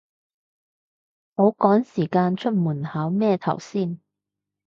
[1.35, 3.99] 好趕時間出門口咩頭先